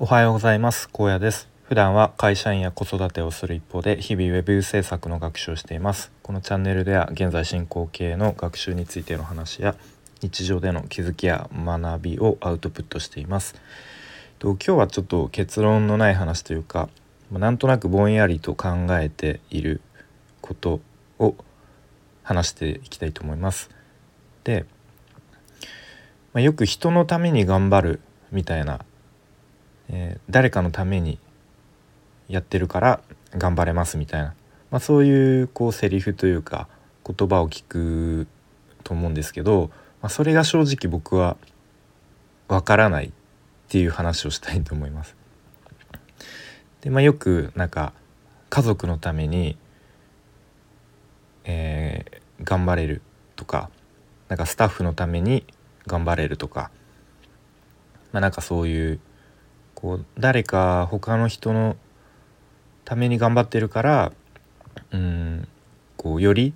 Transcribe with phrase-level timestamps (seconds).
[0.00, 0.88] おはようございます。
[0.92, 1.48] 高野です。
[1.64, 6.12] 普段は会社員や子育てをする一方で日々ウェブ制作の学習をしています。
[6.22, 9.74] このチャンネルでは現在進行形の学習についての話や
[10.22, 13.56] 日常での気づきや学びをアウトプットしています。
[14.38, 16.88] と今日はちょっと結論のない話というか
[17.32, 19.80] なんとなくぼんやりと考えている
[20.40, 20.80] こと
[21.18, 21.34] を
[22.22, 23.68] 話していきたいと思います。
[24.44, 24.64] で、
[26.34, 28.78] ま、よく人のために頑張るみたいな
[29.90, 31.18] えー、誰かのために
[32.28, 33.00] やってるから
[33.32, 34.34] 頑張れますみたいな、
[34.70, 36.68] まあ、そういうこうセリフというか
[37.04, 38.26] 言葉を聞く
[38.84, 39.70] と思うんですけど、
[40.02, 41.36] まあ、それが正直僕は
[42.48, 43.10] わからないっ
[43.68, 45.16] ていう話をしたいと思います。
[46.80, 47.92] でまあ、よくなんか
[48.50, 49.58] 家族のために、
[51.44, 53.02] えー、頑張れる
[53.36, 53.68] とか
[54.28, 55.44] なんかスタッフのために
[55.86, 56.70] 頑張れるとか、
[58.12, 59.00] まあ、なんかそういう
[59.80, 61.76] こう誰か他の人の
[62.84, 64.12] ために頑張ってるから
[64.90, 65.46] うん
[65.96, 66.52] こうより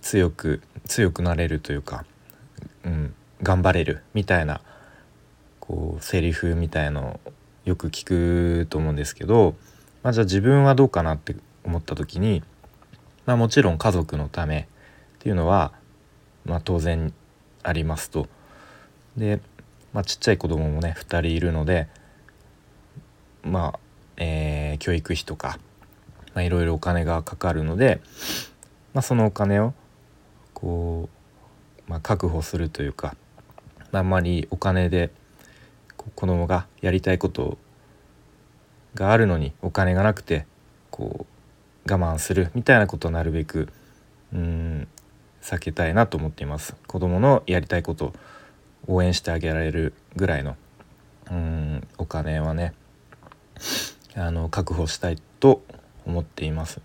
[0.00, 2.06] 強く強くなれるというか、
[2.82, 4.62] うん、頑張れるみたいな
[5.58, 7.20] こうセリフみたいの
[7.66, 9.54] よく聞くと思うんですけど、
[10.02, 12.42] まあ、じゃあ自分はどうかなって思った時に、
[13.26, 14.66] まあ、もちろん家族のためっ
[15.18, 15.72] ていうのは、
[16.46, 17.12] まあ、当然
[17.62, 18.28] ありますと。
[19.18, 19.40] で、
[19.92, 21.88] まあ、ちっちゃい子供もね2人いるので
[23.42, 23.80] まあ、
[24.16, 25.58] えー、教育費とか、
[26.34, 28.00] まあ、いろいろお金がかかるので、
[28.94, 29.74] まあ、そのお金を
[30.54, 31.08] こ
[31.88, 33.16] う、まあ、確保するというか、
[33.92, 35.10] あんまりお金で
[35.96, 37.58] 子供がやりたいこと
[38.94, 40.46] があるのにお金がなくて
[40.90, 41.26] こ
[41.86, 43.68] う我慢するみたいなことをなるべく
[44.32, 44.88] うん
[45.42, 46.76] 避けたいなと思っています。
[46.86, 48.12] 子供のやりたいことを
[48.86, 50.56] 応援してあげられるぐらいの
[51.30, 52.74] うんお金はね。
[54.16, 55.62] あの確保したいと
[56.06, 56.80] 思っています。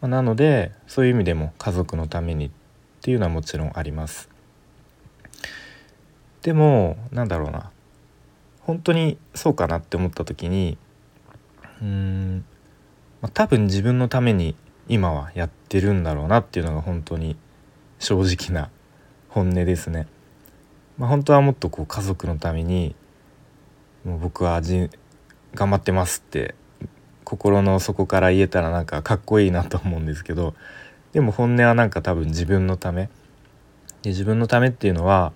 [0.00, 2.50] まあ、なのでそういう意味でも家族のためにっ
[3.00, 4.28] ていうのはもちろんあります。
[6.42, 7.70] でもなんだろうな
[8.60, 10.76] 本当にそうかなって思った時に
[11.80, 12.44] うーん、
[13.22, 14.54] まあ、多分自分のために
[14.88, 17.36] 今はやってるんだろうなっていうのが本当に
[17.98, 18.70] 正直な
[19.28, 20.06] 本音ですね。
[20.98, 22.94] まあ、本当はもっとこう家族のために
[24.04, 24.60] もう僕は
[25.54, 26.54] 頑張ってますって
[27.24, 30.54] 心の底から言えたらなんかかっこいいなと思うんですけど
[31.12, 33.08] でも本音はなんか多分自分のため。
[34.02, 35.32] で自分のためっていうのは、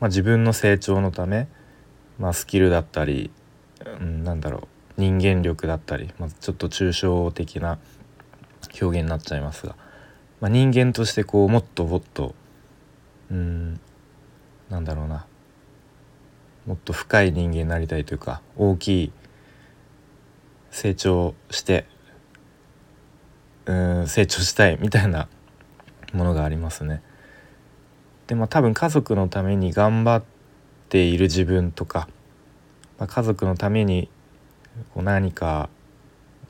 [0.00, 1.46] まあ、自分の成長のため、
[2.18, 3.30] まあ、スキルだったり、
[4.00, 7.78] うん、なんだろう人間力だったり、まあ、ちょっと抽象的な
[8.80, 9.76] 表現になっちゃいますが、
[10.40, 12.34] まあ、人間としてこうもっともっと
[13.30, 13.80] うん
[14.68, 15.26] なんだろうな
[16.66, 19.12] もっと深い人間になりたいというか大きい
[20.70, 21.86] 成長して
[23.66, 25.28] うん成長したいみたいな
[26.12, 27.02] ものがありますね。
[28.26, 30.24] でまあ多分家族のために頑張っ
[30.88, 32.08] ている自分とか、
[32.98, 34.08] まあ、家族のために
[34.94, 35.68] こう何か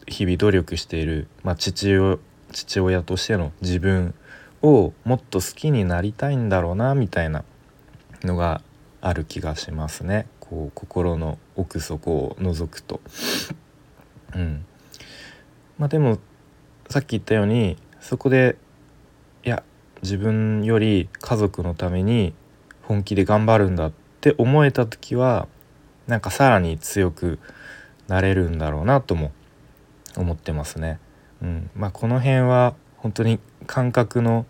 [0.07, 2.19] 日々努力している、まあ、父親
[2.53, 4.15] 父親としての自分
[4.63, 7.45] をもっと好きになりたいんだろうなみたいな
[8.23, 8.63] のが
[9.01, 10.27] ある気がしますね。
[10.41, 13.01] こう心の奥底を覗くと。
[14.35, 14.65] うん。
[15.79, 16.19] まあでも
[16.89, 18.57] さっき言ったようにそこで
[19.45, 19.63] いや
[20.03, 22.35] 自分より家族のために
[22.83, 25.47] 本気で頑張るんだって思えた時は
[26.07, 27.39] なんかさらに強く
[28.09, 29.33] なれるんだろうなとも
[30.17, 30.99] 思ってますね。
[31.43, 31.71] うん。
[31.77, 34.47] まあ、この辺は本当に感覚の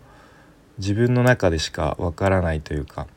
[0.77, 3.07] 自分の中でしかわからないというか、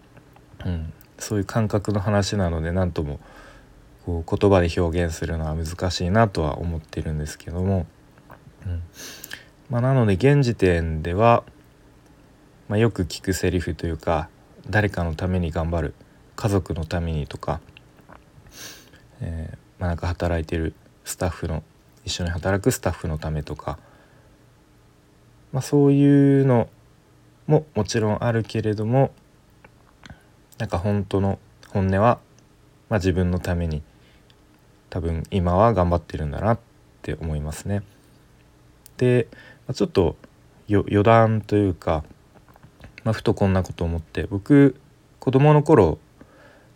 [0.67, 3.21] うん、そういう感覚の話なので何とも
[4.05, 7.87] こう言葉で表現するのは難しいなとは思ってるんですけども、
[8.67, 8.83] うん。
[9.71, 11.45] まあ、なので現時点では、
[12.69, 14.29] まあ、よく聞くセリフというか
[14.69, 15.95] 誰かのために頑張る
[16.37, 17.61] 家族のためにとか、
[19.21, 21.63] えー、まあ、なんか働いてるスタッフの
[22.05, 23.79] 一緒に働くスタッフのためとか、
[25.53, 26.69] まあ、そういうの
[27.47, 29.13] ももちろんあるけれども
[30.59, 31.39] なんか本当の
[31.69, 32.19] 本音は、
[32.89, 33.83] まあ、自分のために
[34.93, 36.59] 多分今は頑張ってるんだなっ
[37.01, 37.83] て思いますね。
[38.99, 39.27] で
[39.73, 40.17] ちょっと
[40.69, 42.05] 余談というか、
[43.03, 44.77] まあ、ふとこんなこと思って僕
[45.19, 45.99] 子供の頃、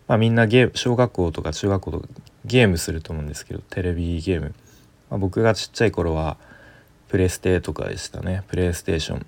[0.07, 2.07] まあ、みんなゲーム小学校とか中学校とか
[2.43, 4.55] ゲームすると思うんですけどテレビゲーム、
[5.11, 6.37] まあ、僕がちっちゃい頃は
[7.09, 9.25] プレステとかでしたねプレイステーション、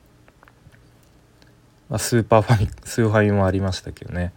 [1.90, 4.34] まあ、スーパーファミスーファミもありましたけどね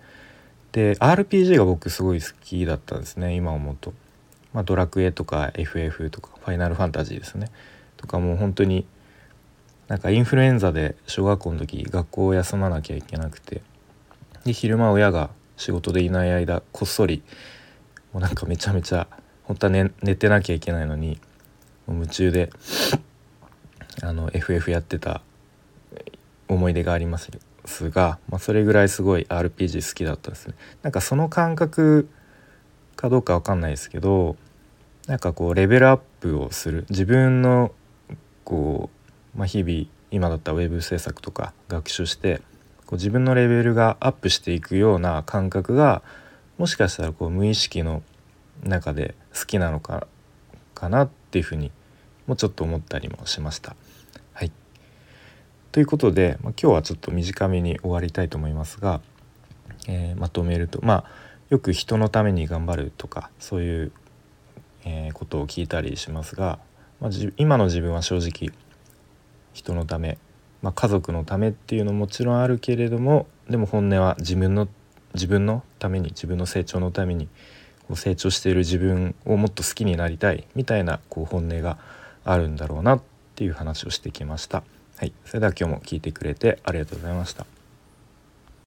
[0.73, 3.95] で RPG が僕すごい好きだったんですね今思うと。
[4.53, 7.51] まあ、ドラクエとか FF とかファイナルファンタジーですね
[7.97, 8.87] とかもう本当に
[9.89, 13.63] なんかインフルエンザで小学校の時学校を休まなきゃいけなくて
[14.45, 17.23] で昼間親が仕事でいない間こっそり
[18.13, 19.07] もうなんかめちゃめちゃ
[19.45, 21.19] 本当は寝寝てなきゃいけないのに
[21.89, 22.51] 夢中で
[24.03, 25.23] あの FF やってた
[26.49, 30.55] 思い出がありますが、まあ、それぐらいすごい RPG 好きだったんですね。
[30.83, 32.09] なんかその感覚
[33.03, 34.37] かどうかわかんないですけど
[35.09, 37.73] なんかこうレベルアップをする自分の
[38.45, 38.91] こ
[39.35, 42.41] う、まあ、日々今だったらウェブ制作とか学習して
[42.87, 46.03] こう自分のレベルがアップしていくような感覚が
[46.59, 48.05] もしかしたらこう無意識の
[48.63, 50.07] 中で好きなのか
[50.75, 51.73] かなっていうふうに
[52.29, 53.75] もうちょっと思ったりもしました。
[54.33, 54.53] はい、
[55.73, 59.01] ということで、まあ、今日はちょっと短めに終わりたいと思いますが、
[59.89, 63.93] えー、まとめるとまあよく人のために頑張るとかそういう、
[64.87, 66.59] え、ことを聞いたりしますが、
[66.99, 68.57] まあ、今の自分は正直
[69.53, 70.17] 人のため、
[70.63, 74.67] まあ、家族のためっていうのももちろんあるけれどもでも本音は自分の
[75.13, 77.29] 自分のために自分の成長のために
[77.87, 81.77] こう成長している自分をもっと好きになりたいみたいなこう本音が
[82.25, 83.03] あるんだろうなっ
[83.35, 84.63] ていう話をしてきました。
[84.97, 87.45] はい、それでは今日も聞いてくれてありがとうございました。